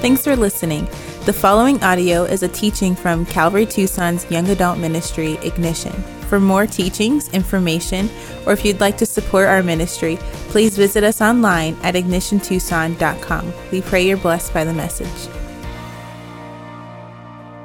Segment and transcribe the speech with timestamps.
[0.00, 0.86] Thanks for listening.
[1.26, 5.92] The following audio is a teaching from Calvary Tucson's Young Adult Ministry, Ignition.
[6.30, 8.08] For more teachings, information,
[8.46, 10.16] or if you'd like to support our ministry,
[10.48, 13.52] please visit us online at ignitiontucson.com.
[13.70, 15.30] We pray you're blessed by the message.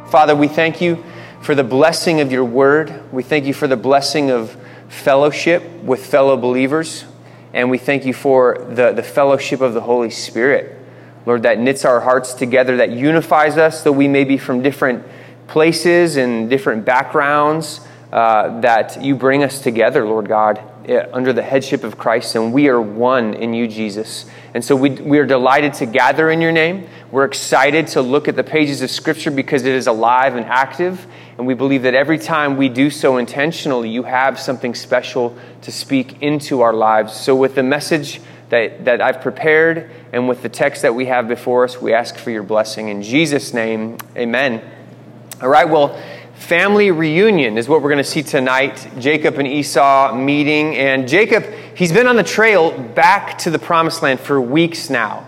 [0.09, 1.02] Father, we thank you
[1.39, 3.02] for the blessing of your word.
[3.13, 4.57] We thank you for the blessing of
[4.89, 7.05] fellowship with fellow believers.
[7.54, 10.74] And we thank you for the, the fellowship of the Holy Spirit.
[11.25, 15.03] Lord, that knits our hearts together, that unifies us, though we may be from different
[15.47, 21.41] places and different backgrounds, uh, that you bring us together, Lord God, eh, under the
[21.41, 24.25] headship of Christ, and we are one in you, Jesus.
[24.53, 26.88] And so we, we are delighted to gather in your name.
[27.11, 31.05] We're excited to look at the pages of Scripture because it is alive and active.
[31.38, 35.71] And we believe that every time we do so intentionally, you have something special to
[35.71, 37.13] speak into our lives.
[37.13, 41.27] So, with the message that, that I've prepared and with the text that we have
[41.27, 42.89] before us, we ask for your blessing.
[42.89, 44.61] In Jesus' name, amen.
[45.42, 46.02] All right, well,
[46.36, 48.88] family reunion is what we're going to see tonight.
[49.00, 50.75] Jacob and Esau meeting.
[50.75, 51.44] And Jacob,
[51.75, 55.28] he's been on the trail back to the promised land for weeks now.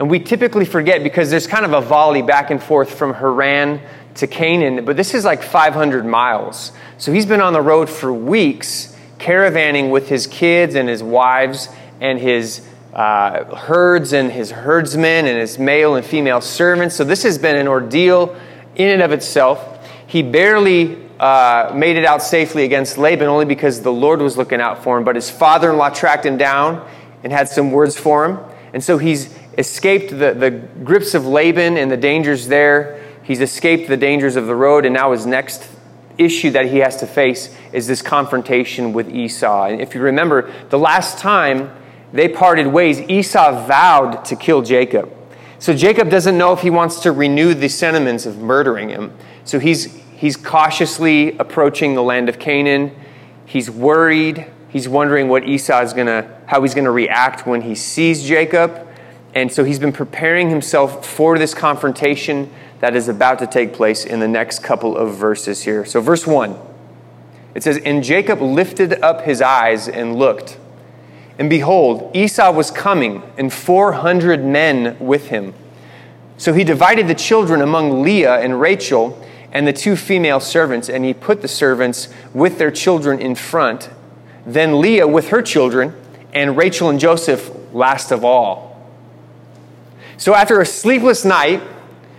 [0.00, 3.80] And we typically forget because there's kind of a volley back and forth from Haran
[4.16, 6.72] to Canaan, but this is like 500 miles.
[6.98, 11.68] So he's been on the road for weeks, caravanning with his kids and his wives
[12.00, 16.96] and his uh, herds and his herdsmen and his male and female servants.
[16.96, 18.36] So this has been an ordeal
[18.76, 19.86] in and of itself.
[20.06, 24.60] He barely uh, made it out safely against Laban only because the Lord was looking
[24.60, 26.88] out for him, but his father in law tracked him down
[27.22, 28.38] and had some words for him.
[28.72, 33.04] And so he's escaped the, the grips of Laban and the dangers there.
[33.22, 35.68] He's escaped the dangers of the road, and now his next
[36.16, 39.66] issue that he has to face is this confrontation with Esau.
[39.66, 41.72] And if you remember, the last time
[42.12, 45.12] they parted ways, Esau vowed to kill Jacob.
[45.58, 49.12] So Jacob doesn't know if he wants to renew the sentiments of murdering him.
[49.44, 52.94] So he's, he's cautiously approaching the land of Canaan.
[53.44, 54.46] He's worried.
[54.68, 58.86] He's wondering what Esau is gonna, how he's going to react when he sees Jacob.
[59.34, 62.50] And so he's been preparing himself for this confrontation
[62.80, 65.84] that is about to take place in the next couple of verses here.
[65.84, 66.56] So, verse 1,
[67.54, 70.58] it says, And Jacob lifted up his eyes and looked
[71.38, 75.54] and behold, Esau was coming, and 400 men with him.
[76.36, 81.04] So he divided the children among Leah and Rachel and the two female servants, and
[81.04, 83.88] he put the servants with their children in front,
[84.44, 85.94] then Leah with her children,
[86.32, 88.68] and Rachel and Joseph last of all.
[90.16, 91.60] So after a sleepless night,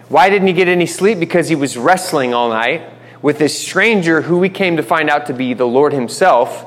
[0.08, 1.20] why didn't he get any sleep?
[1.20, 2.82] Because he was wrestling all night
[3.22, 6.66] with this stranger who we came to find out to be the Lord himself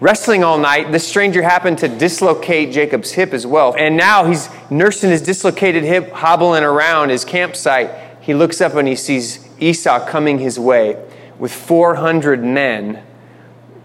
[0.00, 3.74] Wrestling all night, this stranger happened to dislocate Jacob's hip as well.
[3.76, 7.90] And now he's nursing his dislocated hip, hobbling around his campsite.
[8.20, 11.04] He looks up and he sees Esau coming his way
[11.40, 13.02] with 400 men.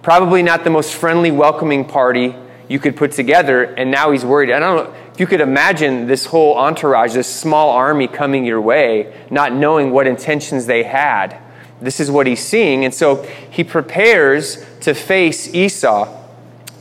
[0.03, 2.35] Probably not the most friendly, welcoming party
[2.67, 3.63] you could put together.
[3.63, 4.51] And now he's worried.
[4.51, 8.61] I don't know if you could imagine this whole entourage, this small army coming your
[8.61, 11.39] way, not knowing what intentions they had.
[11.81, 12.85] This is what he's seeing.
[12.85, 16.21] And so he prepares to face Esau.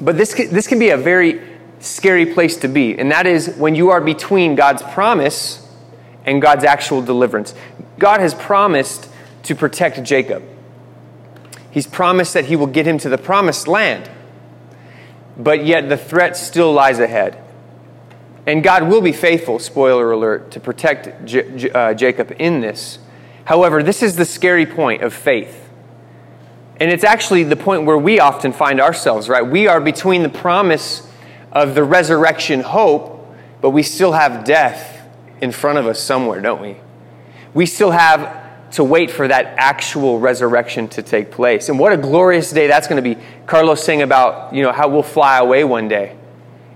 [0.01, 1.41] But this, this can be a very
[1.81, 2.99] scary place to be.
[2.99, 5.69] And that is when you are between God's promise
[6.25, 7.55] and God's actual deliverance.
[7.99, 9.09] God has promised
[9.45, 10.43] to protect Jacob,
[11.71, 14.11] He's promised that He will get him to the promised land.
[15.37, 17.43] But yet the threat still lies ahead.
[18.47, 22.99] And God will be faithful, spoiler alert, to protect J- J- uh, Jacob in this.
[23.45, 25.69] However, this is the scary point of faith.
[26.77, 29.47] And it's actually the point where we often find ourselves, right?
[29.47, 31.09] We are between the promise
[31.53, 35.07] of the resurrection hope, but we still have death
[35.41, 36.77] in front of us somewhere, don't we?
[37.55, 41.69] We still have to wait for that actual resurrection to take place.
[41.69, 43.21] And what a glorious day that's going to be.
[43.47, 46.17] Carlos saying about, you know, how we'll fly away one day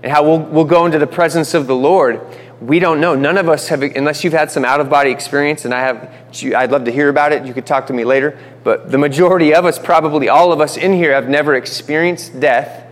[0.03, 2.21] and how we'll, we'll go into the presence of the Lord
[2.59, 3.13] we don't know.
[3.13, 6.11] None of us have, unless you've had some out of body experience, and I have,
[6.55, 7.45] I'd love to hear about it.
[7.45, 8.37] You could talk to me later.
[8.63, 12.85] But the majority of us, probably all of us in here, have never experienced death,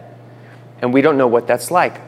[0.81, 1.99] and we don't know what that's like.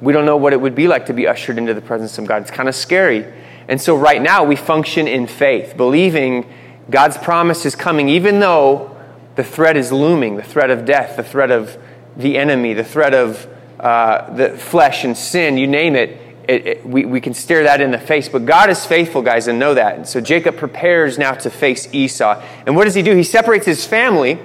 [0.00, 2.26] We don't know what it would be like to be ushered into the presence of
[2.26, 2.42] God.
[2.42, 3.26] It's kind of scary.
[3.66, 6.50] And so, right now, we function in faith, believing
[6.90, 8.96] God's promise is coming, even though
[9.34, 11.76] the threat is looming the threat of death, the threat of
[12.16, 13.46] the enemy, the threat of
[13.80, 17.80] uh, the flesh and sin, you name it it, it, we, we can stare that
[17.80, 18.28] in the face.
[18.28, 19.94] But God is faithful, guys, and know that.
[19.94, 22.42] And so Jacob prepares now to face Esau.
[22.66, 23.14] And what does he do?
[23.14, 24.40] He separates his family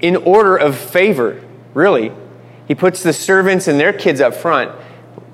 [0.00, 1.42] in order of favor,
[1.72, 2.12] really.
[2.68, 4.70] He puts the servants and their kids up front,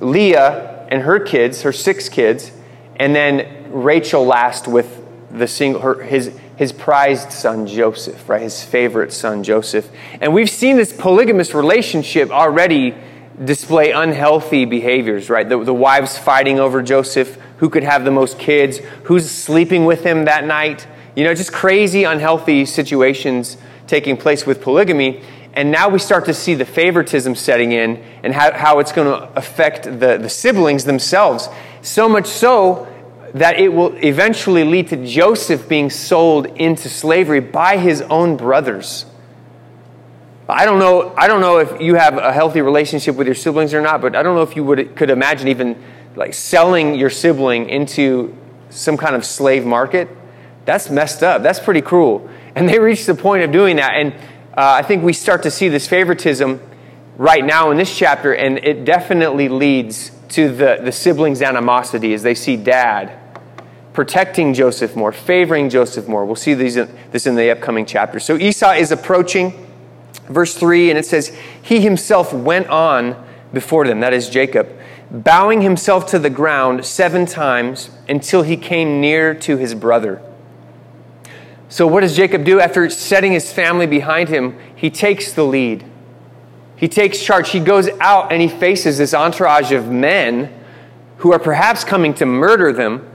[0.01, 2.53] Leah and her kids, her six kids,
[2.95, 8.43] and then Rachel last with the single, her, his, his prized son Joseph, right?
[8.43, 9.91] His favorite son Joseph.
[10.21, 12.95] And we've seen this polygamous relationship already
[13.45, 15.49] display unhealthy behaviors, right?
[15.49, 20.05] The, the wives fighting over Joseph, who could have the most kids, who's sleeping with
[20.05, 20.87] him that night.
[21.15, 23.57] You know, just crazy, unhealthy situations
[23.87, 25.23] taking place with polygamy.
[25.55, 29.09] And now we start to see the favoritism setting in and how, how it's going
[29.09, 31.49] to affect the, the siblings themselves.
[31.83, 32.87] So much so
[33.35, 39.05] that it will eventually lead to Joseph being sold into slavery by his own brothers.
[40.51, 43.75] I don't know, I don't know if you have a healthy relationship with your siblings
[43.75, 45.83] or not, but I don't know if you would, could imagine even
[46.17, 48.35] like selling your sibling into
[48.71, 50.09] some kind of slave market.
[50.65, 51.43] That's messed up.
[51.43, 52.29] That's pretty cruel.
[52.55, 53.93] And they reached the point of doing that.
[53.93, 54.17] And uh,
[54.57, 56.61] I think we start to see this favoritism
[57.19, 62.23] right now in this chapter, and it definitely leads to the, the siblings' animosity as
[62.23, 63.19] they see dad
[63.93, 66.25] protecting Joseph more, favoring Joseph more.
[66.25, 68.21] We'll see these, this in the upcoming chapter.
[68.21, 69.68] So Esau is approaching
[70.29, 74.69] verse 3, and it says, He himself went on before them, that is Jacob,
[75.11, 80.23] bowing himself to the ground seven times until he came near to his brother.
[81.71, 82.61] So, what does Jacob do?
[82.61, 85.85] After setting his family behind him, he takes the lead.
[86.77, 87.51] He takes charge.
[87.51, 90.55] He goes out and he faces this entourage of men
[91.19, 93.07] who are perhaps coming to murder them,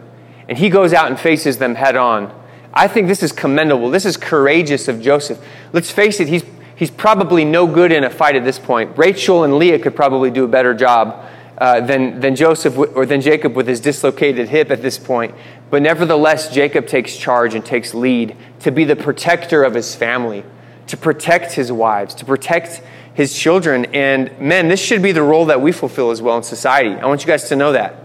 [0.47, 2.31] and he goes out and faces them head on.
[2.73, 3.89] I think this is commendable.
[3.89, 5.43] This is courageous of Joseph.
[5.71, 6.43] Let's face it, he's
[6.83, 8.97] he's probably no good in a fight at this point.
[8.97, 11.25] Rachel and Leah could probably do a better job
[11.57, 15.33] uh, than, than Joseph or than Jacob with his dislocated hip at this point.
[15.69, 20.43] But nevertheless, Jacob takes charge and takes lead to be the protector of his family,
[20.87, 22.81] to protect his wives, to protect
[23.13, 23.85] his children.
[23.93, 26.89] And men, this should be the role that we fulfill as well in society.
[26.89, 27.95] I want you guys to know that.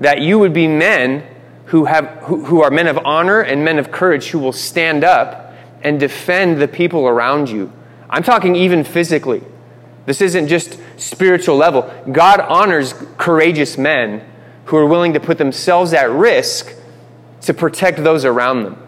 [0.00, 1.26] That you would be men
[1.66, 5.04] who, have, who, who are men of honor and men of courage who will stand
[5.04, 5.45] up
[5.86, 7.72] and defend the people around you.
[8.10, 9.40] I'm talking even physically.
[10.04, 11.88] This isn't just spiritual level.
[12.10, 14.28] God honors courageous men
[14.64, 16.74] who are willing to put themselves at risk
[17.42, 18.82] to protect those around them.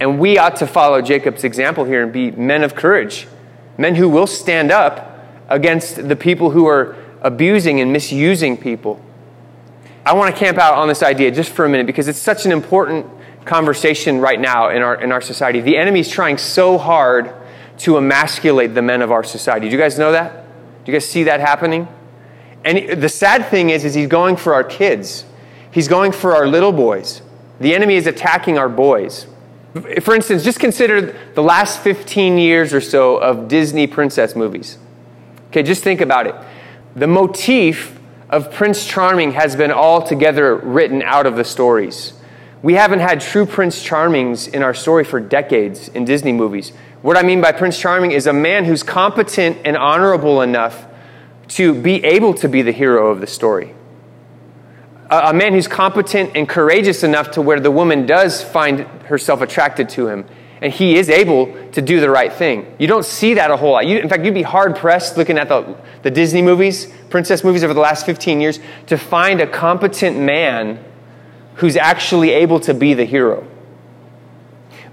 [0.00, 3.28] And we ought to follow Jacob's example here and be men of courage,
[3.76, 8.98] men who will stand up against the people who are abusing and misusing people.
[10.06, 12.46] I want to camp out on this idea just for a minute because it's such
[12.46, 13.04] an important
[13.48, 15.60] conversation right now in our, in our society.
[15.60, 17.34] The enemy is trying so hard
[17.78, 19.68] to emasculate the men of our society.
[19.68, 20.44] Do you guys know that?
[20.84, 21.88] Do you guys see that happening?
[22.64, 25.24] And the sad thing is, is he's going for our kids.
[25.70, 27.22] He's going for our little boys.
[27.60, 29.26] The enemy is attacking our boys.
[30.00, 34.78] For instance, just consider the last 15 years or so of Disney princess movies.
[35.48, 36.34] Okay, just think about it.
[36.96, 37.98] The motif
[38.28, 42.12] of Prince Charming has been altogether written out of the stories.
[42.60, 46.72] We haven't had true Prince Charmings in our story for decades in Disney movies.
[47.02, 50.86] What I mean by Prince Charming is a man who's competent and honorable enough
[51.48, 53.74] to be able to be the hero of the story.
[55.08, 59.40] A, a man who's competent and courageous enough to where the woman does find herself
[59.40, 60.24] attracted to him
[60.60, 62.74] and he is able to do the right thing.
[62.78, 63.86] You don't see that a whole lot.
[63.86, 67.62] You, in fact, you'd be hard pressed looking at the, the Disney movies, princess movies
[67.62, 70.84] over the last 15 years, to find a competent man
[71.58, 73.46] who's actually able to be the hero.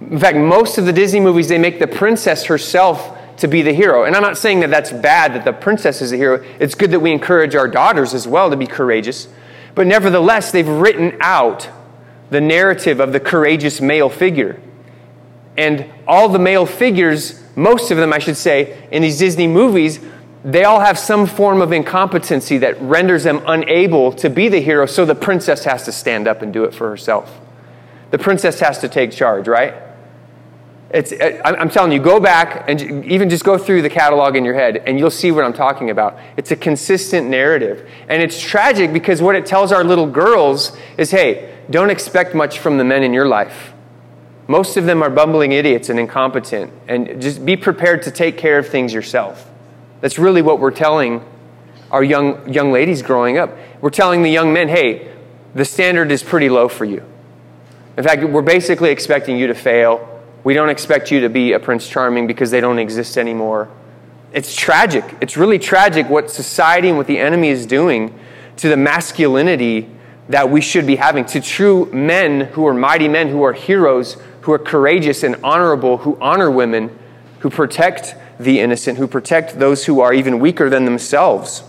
[0.02, 3.74] In fact, most of the Disney movies, they make the princess herself to be the
[3.74, 4.06] hero.
[4.06, 6.44] And I'm not saying that that's bad that the princess is a hero.
[6.60, 9.28] It's good that we encourage our daughters as well to be courageous.
[9.74, 11.70] But nevertheless, they've written out
[12.30, 14.60] the narrative of the courageous male figure.
[15.58, 20.00] And all the male figures, most of them, I should say, in these Disney movies,
[20.46, 24.86] they all have some form of incompetency that renders them unable to be the hero,
[24.86, 27.42] so the princess has to stand up and do it for herself.
[28.12, 29.74] The princess has to take charge, right?
[30.92, 34.46] It's, uh, I'm telling you, go back and even just go through the catalog in
[34.46, 36.20] your head, and you'll see what I'm talking about.
[36.38, 37.90] It's a consistent narrative.
[38.08, 42.60] And it's tragic because what it tells our little girls is hey, don't expect much
[42.60, 43.74] from the men in your life.
[44.48, 48.60] Most of them are bumbling idiots and incompetent, and just be prepared to take care
[48.60, 49.50] of things yourself.
[50.06, 51.26] That's really what we're telling
[51.90, 53.58] our young, young ladies growing up.
[53.82, 55.12] We're telling the young men, hey,
[55.56, 57.04] the standard is pretty low for you.
[57.98, 60.22] In fact, we're basically expecting you to fail.
[60.44, 63.68] We don't expect you to be a Prince Charming because they don't exist anymore.
[64.32, 65.04] It's tragic.
[65.22, 68.14] It's really tragic what society and what the enemy is doing
[68.58, 69.90] to the masculinity
[70.30, 74.18] that we should be having, to true men who are mighty men, who are heroes,
[74.42, 76.96] who are courageous and honorable, who honor women,
[77.40, 81.64] who protect the innocent, who protect those who are even weaker than themselves.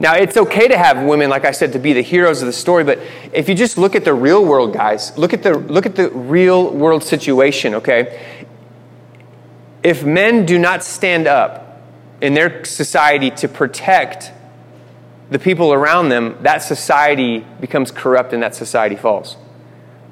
[0.00, 2.52] Now, it's okay to have women, like I said, to be the heroes of the
[2.52, 2.98] story, but
[3.32, 6.10] if you just look at the real world, guys, look at the, look at the
[6.10, 8.44] real world situation, okay?
[9.82, 11.80] If men do not stand up
[12.20, 14.32] in their society to protect
[15.30, 19.36] the people around them, that society becomes corrupt and that society falls.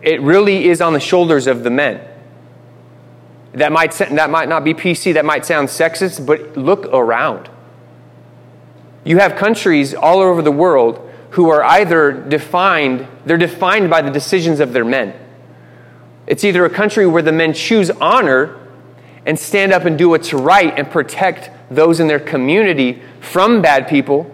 [0.03, 2.01] It really is on the shoulders of the men.
[3.53, 7.51] That might, that might not be PC, that might sound sexist, but look around.
[9.05, 14.11] You have countries all over the world who are either defined, they're defined by the
[14.11, 15.15] decisions of their men.
[16.27, 18.57] It's either a country where the men choose honor
[19.27, 23.89] and stand up and do what's right and protect those in their community from bad
[23.89, 24.33] people,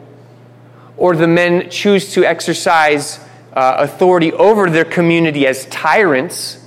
[0.97, 3.21] or the men choose to exercise
[3.53, 6.66] uh, authority over their community as tyrants,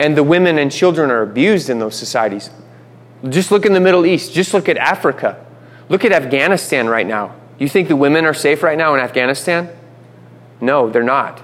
[0.00, 2.48] and the women and children are abused in those societies.
[3.28, 5.44] Just look in the Middle East, just look at Africa.
[5.90, 7.34] Look at Afghanistan right now.
[7.58, 9.68] You think the women are safe right now in Afghanistan?
[10.58, 11.42] No, they're not.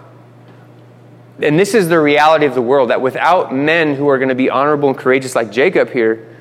[1.43, 4.35] And this is the reality of the world that without men who are going to
[4.35, 6.35] be honorable and courageous like Jacob here,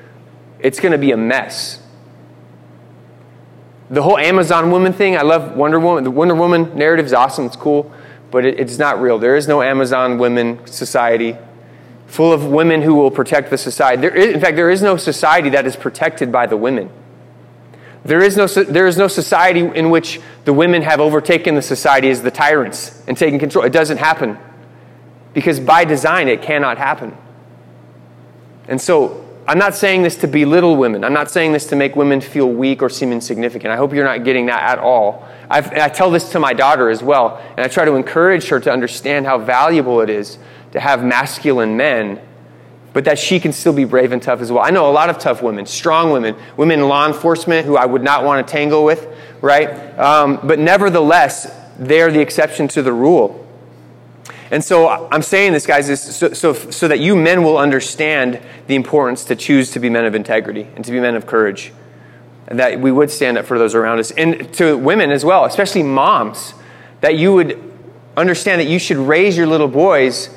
[0.58, 1.82] it's going to be a mess.
[3.90, 6.02] The whole Amazon woman thing, I love Wonder Woman.
[6.02, 7.92] The Wonder Woman narrative is awesome, it's cool,
[8.30, 9.18] but it, it's not real.
[9.18, 11.36] There is no Amazon women society
[12.06, 14.00] full of women who will protect the society.
[14.00, 16.90] There is, in fact, there is no society that is protected by the women.
[18.04, 22.08] There is, no, there is no society in which the women have overtaken the society
[22.08, 23.64] as the tyrants and taken control.
[23.64, 24.38] It doesn't happen.
[25.34, 27.16] Because by design, it cannot happen.
[28.68, 31.04] And so, I'm not saying this to belittle women.
[31.04, 33.72] I'm not saying this to make women feel weak or seem insignificant.
[33.72, 35.28] I hope you're not getting that at all.
[35.48, 38.58] I've, i tell this to my daughter as well, and I try to encourage her
[38.58, 40.38] to understand how valuable it is
[40.76, 42.20] to have masculine men
[42.96, 44.64] but that she can still be brave and tough as well.
[44.64, 47.84] I know a lot of tough women, strong women, women in law enforcement who I
[47.84, 49.06] would not want to tangle with,
[49.42, 49.68] right?
[49.98, 53.46] Um, but nevertheless, they're the exception to the rule.
[54.50, 58.40] And so I'm saying this, guys, is so, so, so that you men will understand
[58.66, 61.74] the importance to choose to be men of integrity and to be men of courage.
[62.46, 64.10] That we would stand up for those around us.
[64.10, 66.54] And to women as well, especially moms,
[67.02, 67.62] that you would
[68.16, 70.30] understand that you should raise your little boys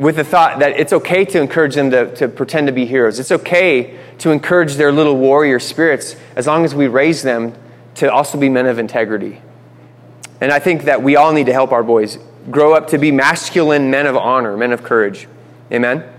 [0.00, 3.20] with the thought that it's okay to encourage them to, to pretend to be heroes.
[3.20, 7.54] It's okay to encourage their little warrior spirits as long as we raise them
[7.96, 9.42] to also be men of integrity.
[10.40, 12.18] And I think that we all need to help our boys
[12.50, 15.28] grow up to be masculine men of honor, men of courage.
[15.70, 16.10] Amen?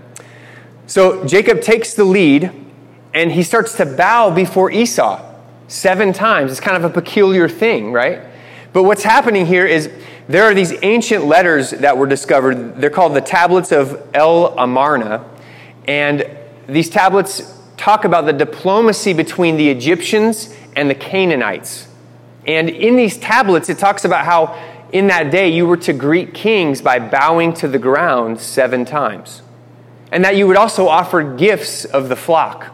[0.86, 2.52] So Jacob takes the lead
[3.12, 5.28] and he starts to bow before Esau
[5.66, 6.52] seven times.
[6.52, 8.22] It's kind of a peculiar thing, right?
[8.72, 9.90] But what's happening here is
[10.28, 12.80] there are these ancient letters that were discovered.
[12.80, 15.24] They're called the tablets of El Amarna.
[15.86, 16.28] And
[16.68, 21.88] these tablets talk about the diplomacy between the Egyptians and the Canaanites.
[22.46, 24.58] And in these tablets, it talks about how
[24.92, 29.42] in that day you were to greet kings by bowing to the ground seven times.
[30.12, 32.70] And that you would also offer gifts of the flock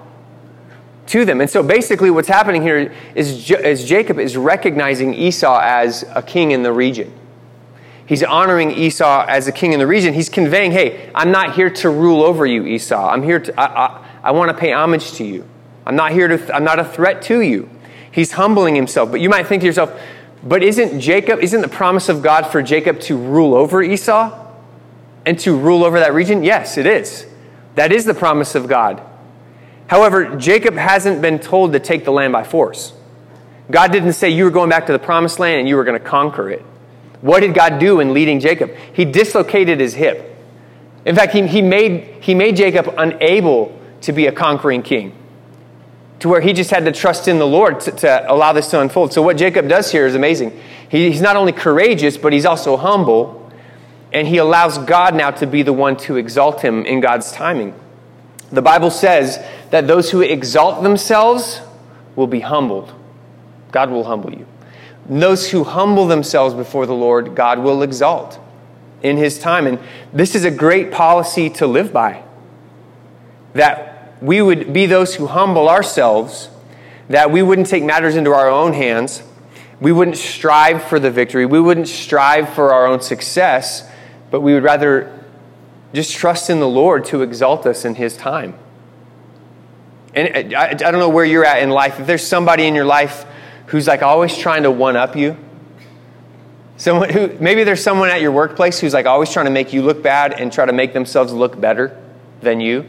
[1.07, 1.41] to them.
[1.41, 6.51] And so basically, what's happening here is, is Jacob is recognizing Esau as a king
[6.51, 7.13] in the region.
[8.09, 10.15] He's honoring Esau as a king in the region.
[10.15, 13.07] He's conveying, hey, I'm not here to rule over you, Esau.
[13.07, 15.47] I'm here to, I, I, I want to pay homage to you.
[15.85, 17.69] I'm not here to, I'm not a threat to you.
[18.11, 19.11] He's humbling himself.
[19.11, 19.93] But you might think to yourself,
[20.43, 24.55] but isn't Jacob, isn't the promise of God for Jacob to rule over Esau
[25.27, 26.43] and to rule over that region?
[26.43, 27.27] Yes, it is.
[27.75, 29.03] That is the promise of God.
[29.89, 32.95] However, Jacob hasn't been told to take the land by force.
[33.71, 36.01] God didn't say you were going back to the promised land and you were going
[36.01, 36.65] to conquer it.
[37.21, 38.75] What did God do in leading Jacob?
[38.93, 40.37] He dislocated his hip.
[41.05, 45.13] In fact, he, he, made, he made Jacob unable to be a conquering king,
[46.21, 48.81] to where he just had to trust in the Lord to, to allow this to
[48.81, 49.13] unfold.
[49.13, 50.59] So, what Jacob does here is amazing.
[50.89, 53.51] He, he's not only courageous, but he's also humble,
[54.13, 57.75] and he allows God now to be the one to exalt him in God's timing.
[58.51, 61.61] The Bible says that those who exalt themselves
[62.17, 62.95] will be humbled.
[63.73, 64.47] God will humble you.
[65.09, 68.39] Those who humble themselves before the Lord, God will exalt
[69.03, 69.67] in His time.
[69.67, 69.79] And
[70.13, 72.23] this is a great policy to live by.
[73.55, 76.51] That we would be those who humble ourselves,
[77.09, 79.23] that we wouldn't take matters into our own hands,
[79.81, 83.89] we wouldn't strive for the victory, we wouldn't strive for our own success,
[84.31, 85.15] but we would rather
[85.95, 88.55] just trust in the Lord to exalt us in His time.
[90.15, 92.01] And uh, I, I don't know where you're at in life.
[92.01, 93.25] If there's somebody in your life
[93.69, 95.37] who's like always trying to one up you.
[96.77, 99.83] Someone who maybe there's someone at your workplace who's like always trying to make you
[99.83, 102.01] look bad and try to make themselves look better
[102.41, 102.87] than you.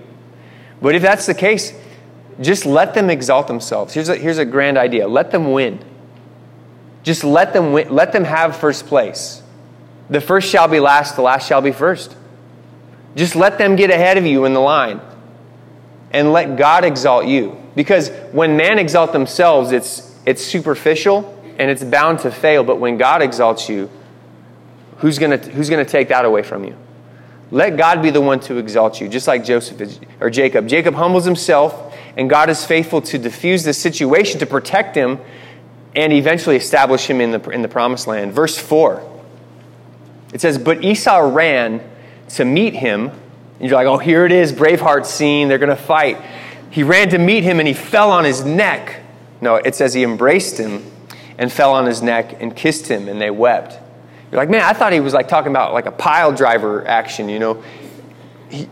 [0.81, 1.73] But if that's the case,
[2.39, 3.93] just let them exalt themselves.
[3.93, 5.83] Here's a, here's a grand idea let them win.
[7.03, 9.41] Just let them, win, let them have first place.
[10.09, 12.15] The first shall be last, the last shall be first.
[13.15, 15.01] Just let them get ahead of you in the line
[16.11, 17.57] and let God exalt you.
[17.75, 22.63] Because when man exalt themselves, it's, it's superficial and it's bound to fail.
[22.63, 23.89] But when God exalts you,
[24.97, 26.75] who's going to who's going to take that away from you?
[27.51, 30.67] Let God be the one to exalt you, just like Joseph is, or Jacob.
[30.67, 35.19] Jacob humbles himself, and God is faithful to diffuse the situation, to protect him,
[35.95, 38.33] and eventually establish him in the, in the promised land.
[38.33, 39.03] Verse 4
[40.33, 41.81] it says, But Esau ran
[42.29, 43.09] to meet him.
[43.09, 45.47] And you're like, oh, here it is, Braveheart scene.
[45.47, 46.21] They're going to fight.
[46.69, 49.01] He ran to meet him and he fell on his neck.
[49.41, 50.83] No, it says he embraced him
[51.37, 53.79] and fell on his neck and kissed him and they wept.
[54.31, 57.29] You're like, man, I thought he was like talking about like a pile driver action,
[57.29, 57.63] you know.
[58.49, 58.69] He,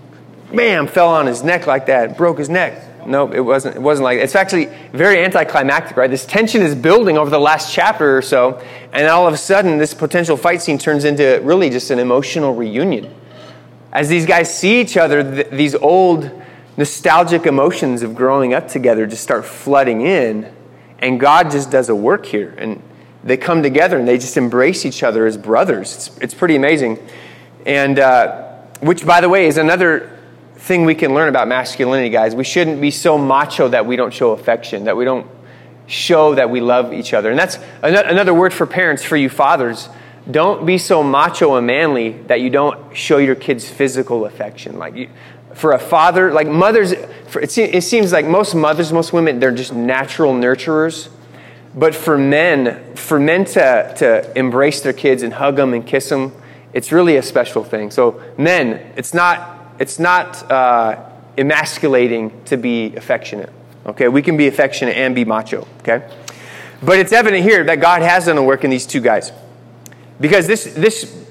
[0.54, 2.84] bam, fell on his neck like that, broke his neck.
[3.08, 3.78] No, it wasn't.
[3.78, 4.26] It wasn't like that.
[4.26, 6.10] It's actually very anticlimactic, right?
[6.10, 9.78] This tension is building over the last chapter or so, and all of a sudden,
[9.78, 13.16] this potential fight scene turns into really just an emotional reunion.
[13.94, 16.30] As these guys see each other, th- these old
[16.76, 20.54] nostalgic emotions of growing up together just start flooding in,
[21.00, 22.82] and God just does a work here, and
[23.24, 25.96] they come together and they just embrace each other as brothers.
[25.96, 27.00] It's, it's pretty amazing,
[27.66, 30.18] and uh, which, by the way, is another
[30.56, 32.36] thing we can learn about masculinity, guys.
[32.36, 35.28] We shouldn't be so macho that we don't show affection, that we don't
[35.88, 37.30] show that we love each other.
[37.30, 39.90] And that's another word for parents, for you fathers.
[40.30, 44.78] Don't be so macho and manly that you don't show your kids physical affection.
[44.78, 45.10] Like you,
[45.58, 46.94] for a father, like mothers,
[47.28, 51.10] for, it, it seems like most mothers, most women, they're just natural nurturers.
[51.74, 56.10] But for men, for men to, to embrace their kids and hug them and kiss
[56.10, 56.32] them,
[56.74, 57.92] it's really a special thing.
[57.92, 63.52] So, men, it's not it's not uh, emasculating to be affectionate.
[63.86, 65.68] Okay, we can be affectionate and be macho.
[65.80, 66.08] Okay,
[66.84, 69.32] but it's evident here that God has done a work in these two guys,
[70.20, 71.27] because this this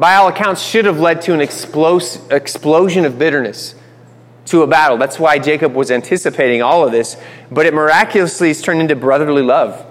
[0.00, 3.74] by all accounts should have led to an explos- explosion of bitterness
[4.46, 4.96] to a battle.
[4.96, 7.18] That's why Jacob was anticipating all of this,
[7.50, 9.86] but it miraculously has turned into brotherly love.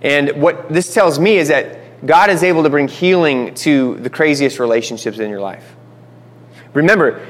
[0.00, 4.08] And what this tells me is that God is able to bring healing to the
[4.08, 5.74] craziest relationships in your life.
[6.72, 7.26] Remember,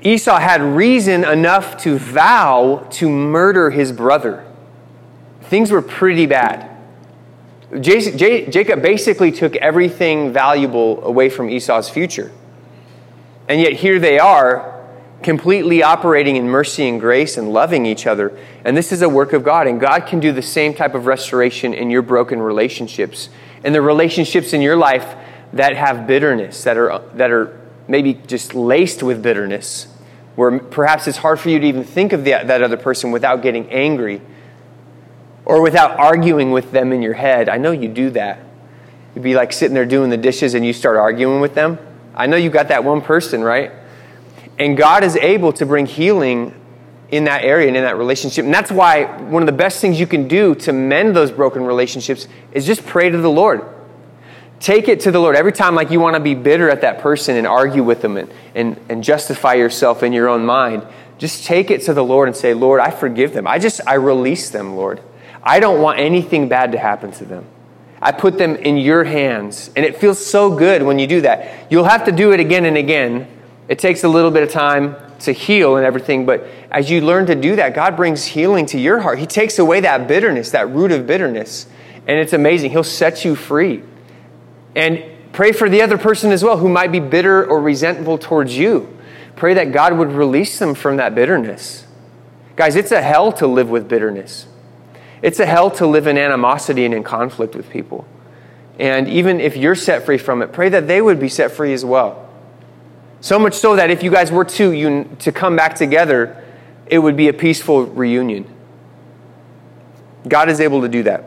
[0.00, 4.44] Esau had reason enough to vow to murder his brother.
[5.42, 6.71] Things were pretty bad.
[7.80, 12.30] Jacob basically took everything valuable away from Esau's future.
[13.48, 14.72] And yet here they are,
[15.22, 18.36] completely operating in mercy and grace and loving each other.
[18.64, 19.66] And this is a work of God.
[19.66, 23.28] And God can do the same type of restoration in your broken relationships,
[23.64, 25.14] and the relationships in your life
[25.52, 27.58] that have bitterness, that are, that are
[27.88, 29.86] maybe just laced with bitterness,
[30.34, 33.42] where perhaps it's hard for you to even think of that, that other person without
[33.42, 34.20] getting angry
[35.44, 37.48] or without arguing with them in your head.
[37.48, 38.40] I know you do that.
[39.14, 41.78] You'd be like sitting there doing the dishes and you start arguing with them.
[42.14, 43.72] I know you got that one person, right?
[44.58, 46.54] And God is able to bring healing
[47.10, 48.44] in that area and in that relationship.
[48.44, 51.64] And that's why one of the best things you can do to mend those broken
[51.64, 53.66] relationships is just pray to the Lord
[54.62, 55.36] take it to the Lord.
[55.36, 58.16] Every time like you want to be bitter at that person and argue with them
[58.16, 60.86] and, and, and justify yourself in your own mind,
[61.18, 63.46] just take it to the Lord and say, Lord, I forgive them.
[63.46, 65.02] I just, I release them, Lord.
[65.42, 67.46] I don't want anything bad to happen to them.
[68.00, 69.70] I put them in your hands.
[69.76, 71.70] And it feels so good when you do that.
[71.70, 73.28] You'll have to do it again and again.
[73.68, 77.26] It takes a little bit of time to heal and everything, but as you learn
[77.26, 79.20] to do that, God brings healing to your heart.
[79.20, 81.66] He takes away that bitterness, that root of bitterness.
[82.08, 82.72] And it's amazing.
[82.72, 83.84] He'll set you free.
[84.74, 88.58] And pray for the other person as well who might be bitter or resentful towards
[88.58, 88.98] you.
[89.36, 91.86] Pray that God would release them from that bitterness.
[92.56, 94.46] Guys, it's a hell to live with bitterness.
[95.22, 98.06] It's a hell to live in animosity and in conflict with people.
[98.78, 101.72] And even if you're set free from it, pray that they would be set free
[101.72, 102.28] as well.
[103.20, 106.42] So much so that if you guys were to, you, to come back together,
[106.86, 108.52] it would be a peaceful reunion.
[110.26, 111.24] God is able to do that.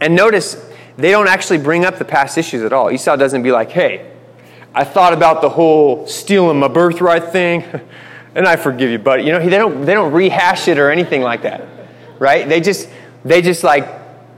[0.00, 0.56] And notice,
[0.96, 2.90] they don't actually bring up the past issues at all.
[2.90, 4.10] Esau doesn't be like, hey,
[4.74, 7.64] I thought about the whole stealing my birthright thing,
[8.34, 9.24] and I forgive you, buddy.
[9.24, 11.66] You know, they don't, they don't rehash it or anything like that,
[12.18, 12.48] right?
[12.48, 12.88] They just,
[13.24, 13.88] they just like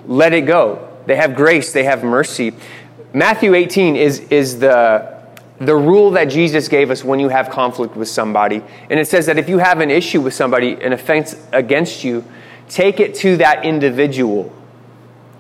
[0.06, 0.88] let it go.
[1.06, 2.52] They have grace, they have mercy.
[3.12, 5.22] Matthew 18 is, is the,
[5.58, 8.62] the rule that Jesus gave us when you have conflict with somebody.
[8.88, 12.24] And it says that if you have an issue with somebody, an offense against you,
[12.68, 14.52] take it to that individual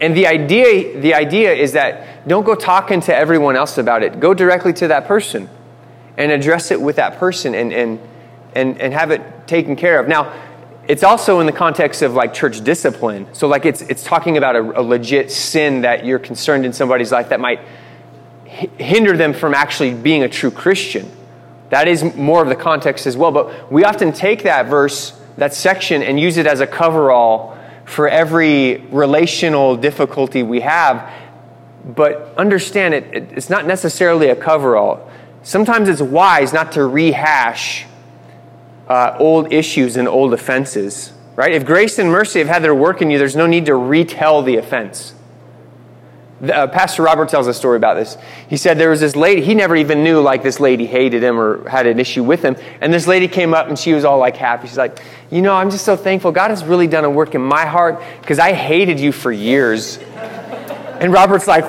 [0.02, 4.18] and the idea, the idea is that don't go talking to everyone else about it.
[4.18, 5.48] Go directly to that person
[6.16, 8.00] and address it with that person and, and,
[8.56, 10.08] and, and have it taken care of.
[10.08, 10.32] Now,
[10.88, 13.28] it's also in the context of like church discipline.
[13.34, 17.12] So like it's it's talking about a, a legit sin that you're concerned in somebody's
[17.12, 17.60] life that might
[18.44, 21.10] hinder them from actually being a true Christian.
[21.70, 23.32] That is more of the context as well.
[23.32, 28.08] But we often take that verse, that section, and use it as a coverall for
[28.08, 31.10] every relational difficulty we have.
[31.84, 35.08] But understand it, it it's not necessarily a coverall.
[35.42, 37.86] Sometimes it's wise not to rehash
[38.88, 41.52] uh, old issues and old offenses, right?
[41.52, 44.42] If grace and mercy have had their work in you, there's no need to retell
[44.42, 45.14] the offense.
[46.42, 48.18] Uh, Pastor Robert tells a story about this.
[48.48, 51.38] He said there was this lady, he never even knew like this lady hated him
[51.38, 52.56] or had an issue with him.
[52.80, 54.66] And this lady came up and she was all like happy.
[54.66, 56.32] She's like, You know, I'm just so thankful.
[56.32, 59.98] God has really done a work in my heart because I hated you for years.
[59.98, 61.64] And Robert's like,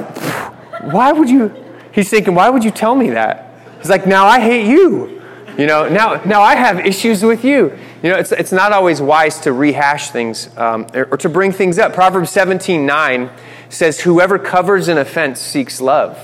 [0.91, 1.53] Why would you?
[1.91, 3.53] He's thinking, Why would you tell me that?
[3.77, 5.22] He's like, Now I hate you.
[5.57, 7.77] You know, now, now I have issues with you.
[8.01, 11.51] You know, it's, it's not always wise to rehash things um, or, or, to bring
[11.51, 11.93] things up.
[11.93, 13.29] Proverbs 17 9
[13.69, 16.19] says, Whoever covers an offense seeks love.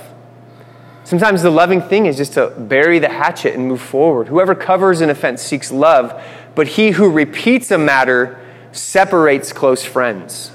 [1.03, 4.27] Sometimes the loving thing is just to bury the hatchet and move forward.
[4.27, 6.21] Whoever covers an offense seeks love,
[6.55, 8.39] but he who repeats a matter
[8.71, 10.51] separates close friends.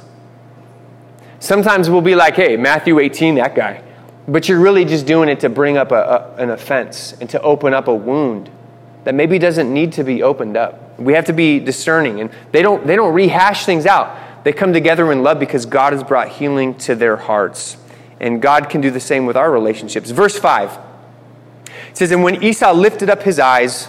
[1.39, 3.83] Sometimes we'll be like, hey, Matthew 18, that guy.
[4.27, 7.41] But you're really just doing it to bring up a, a, an offense and to
[7.43, 8.51] open up a wound
[9.05, 10.99] that maybe doesn't need to be opened up.
[10.99, 12.21] We have to be discerning.
[12.21, 14.45] And they don't, they don't rehash things out.
[14.45, 17.77] They come together in love because God has brought healing to their hearts.
[18.21, 20.11] And God can do the same with our relationships.
[20.11, 20.79] Verse 5
[21.95, 23.88] it says, And when Esau lifted up his eyes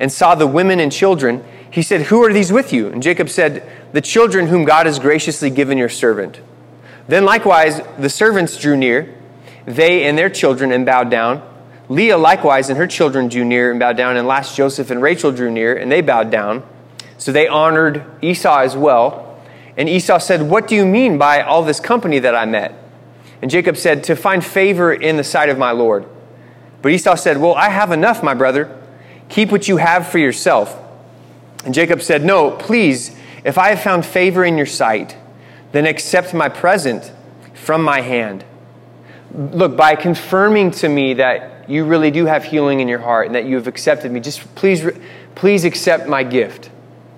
[0.00, 2.88] and saw the women and children, he said, Who are these with you?
[2.88, 6.40] And Jacob said, The children whom God has graciously given your servant.
[7.06, 9.14] Then likewise the servants drew near,
[9.66, 11.48] they and their children, and bowed down.
[11.88, 15.32] Leah likewise and her children drew near and bowed down, and last Joseph and Rachel
[15.32, 16.62] drew near and they bowed down.
[17.18, 19.40] So they honored Esau as well.
[19.76, 22.74] And Esau said, What do you mean by all this company that I met?
[23.42, 26.06] And Jacob said, To find favor in the sight of my Lord.
[26.82, 28.80] But Esau said, Well, I have enough, my brother.
[29.28, 30.78] Keep what you have for yourself.
[31.64, 35.16] And Jacob said, No, please, if I have found favor in your sight,
[35.72, 37.12] then accept my present
[37.54, 38.44] from my hand.
[39.34, 43.34] Look, by confirming to me that you really do have healing in your heart and
[43.34, 44.86] that you have accepted me, just please,
[45.34, 46.70] please accept my gift.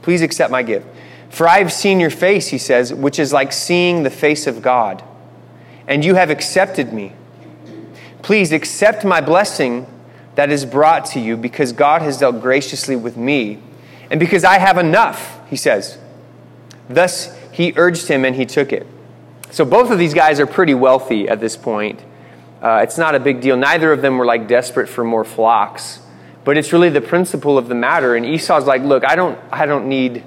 [0.02, 0.86] Please accept my gift.
[1.30, 4.62] For I have seen your face, he says, which is like seeing the face of
[4.62, 5.02] God.
[5.86, 7.12] And you have accepted me.
[8.22, 9.86] Please accept my blessing
[10.34, 13.60] that is brought to you because God has dealt graciously with me
[14.10, 15.98] and because I have enough, he says.
[16.88, 18.86] Thus he urged him and he took it.
[19.50, 22.00] So both of these guys are pretty wealthy at this point.
[22.62, 23.56] Uh, it's not a big deal.
[23.56, 26.00] Neither of them were like desperate for more flocks,
[26.44, 28.16] but it's really the principle of the matter.
[28.16, 30.24] And Esau's like, "Look, I don't, I don't need,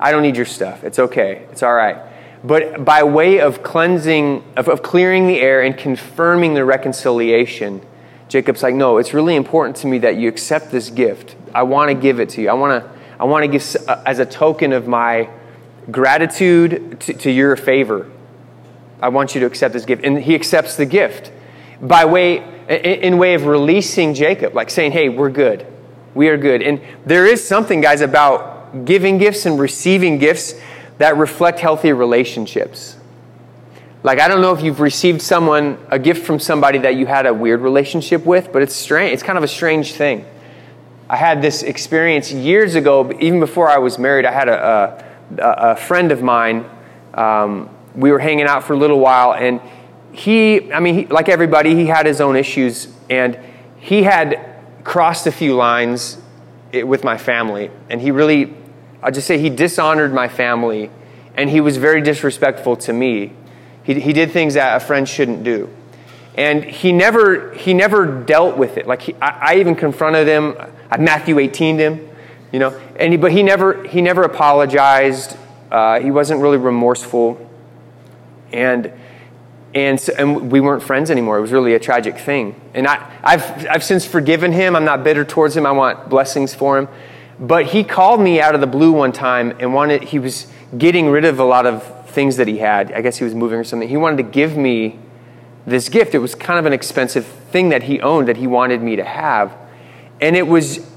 [0.00, 0.84] I don't need your stuff.
[0.84, 1.46] It's okay.
[1.50, 1.98] It's all right."
[2.42, 7.82] But by way of cleansing, of, of clearing the air and confirming the reconciliation,
[8.28, 11.36] Jacob's like, "No, it's really important to me that you accept this gift.
[11.54, 12.48] I want to give it to you.
[12.48, 15.28] I want to, I want to give uh, as a token of my
[15.90, 18.10] gratitude to, to your favor.
[19.00, 21.32] I want you to accept this gift." And he accepts the gift
[21.80, 25.66] by way, in way of releasing Jacob, like saying, hey, we're good.
[26.14, 26.62] We are good.
[26.62, 30.54] And there is something, guys, about giving gifts and receiving gifts
[30.98, 32.96] that reflect healthy relationships.
[34.02, 37.26] Like, I don't know if you've received someone, a gift from somebody that you had
[37.26, 39.12] a weird relationship with, but it's strange.
[39.12, 40.24] It's kind of a strange thing.
[41.08, 44.24] I had this experience years ago, even before I was married.
[44.24, 45.04] I had a,
[45.38, 46.64] a, a friend of mine.
[47.14, 49.60] Um, we were hanging out for a little while, and
[50.16, 53.38] he, I mean, he, like everybody, he had his own issues, and
[53.78, 56.16] he had crossed a few lines
[56.72, 58.54] with my family, and he really,
[59.02, 60.90] I'll just say, he dishonored my family,
[61.36, 63.34] and he was very disrespectful to me.
[63.82, 65.68] He, he did things that a friend shouldn't do.
[66.34, 68.86] And he never, he never dealt with it.
[68.86, 70.56] Like, he, I, I even confronted him,
[70.90, 72.08] I Matthew 18 him,
[72.52, 75.36] you know, and he, but he never, he never apologized.
[75.70, 77.38] Uh, he wasn't really remorseful.
[78.50, 78.90] And
[79.76, 81.36] and, so, and we weren't friends anymore.
[81.36, 82.58] It was really a tragic thing.
[82.72, 84.74] And I, I've, I've since forgiven him.
[84.74, 85.66] I'm not bitter towards him.
[85.66, 86.88] I want blessings for him.
[87.38, 90.46] But he called me out of the blue one time and wanted, he was
[90.78, 92.90] getting rid of a lot of things that he had.
[92.90, 93.86] I guess he was moving or something.
[93.86, 94.98] He wanted to give me
[95.66, 96.14] this gift.
[96.14, 99.04] It was kind of an expensive thing that he owned that he wanted me to
[99.04, 99.54] have.
[100.22, 100.90] And it was,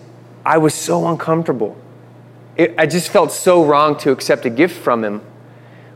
[0.45, 1.75] I was so uncomfortable.
[2.55, 5.19] It, I just felt so wrong to accept a gift from him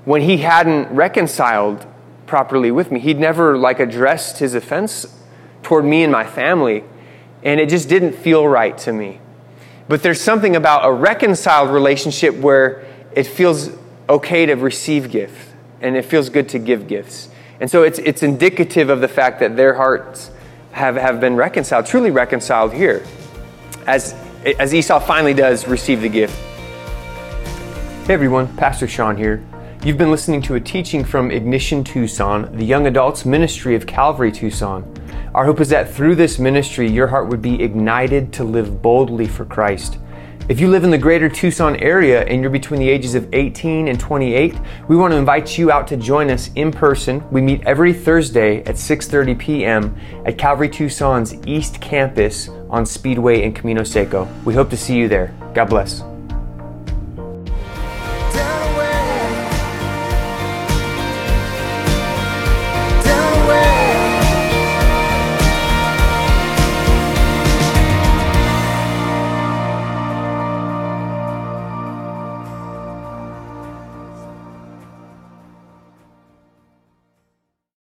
[0.04, 1.88] when he hadn't reconciled
[2.34, 3.00] properly with me.
[3.00, 5.06] He'd never like addressed his offense
[5.62, 6.84] toward me and my family,
[7.44, 9.20] and it just didn't feel right to me.
[9.88, 13.70] But there's something about a reconciled relationship where it feels
[14.10, 17.30] okay to receive gifts and it feels good to give gifts.
[17.60, 20.32] And so it's, it's indicative of the fact that their hearts
[20.72, 23.06] have, have been reconciled, truly reconciled here,
[23.86, 24.16] as,
[24.58, 26.36] as Esau finally does receive the gift.
[28.08, 29.44] Hey everyone, Pastor Sean here.
[29.86, 34.32] You've been listening to a teaching from Ignition Tucson, the young adults ministry of Calvary
[34.32, 34.90] Tucson.
[35.36, 39.28] Our hope is that through this ministry, your heart would be ignited to live boldly
[39.28, 39.98] for Christ.
[40.48, 43.90] If you live in the greater Tucson area and you're between the ages of 18
[43.90, 44.56] and 28,
[44.88, 47.22] we want to invite you out to join us in person.
[47.30, 49.98] We meet every Thursday at 6:30 p.m.
[50.26, 54.30] at Calvary Tucson's East Campus on Speedway in Camino Seco.
[54.46, 55.34] We hope to see you there.
[55.54, 56.04] God bless.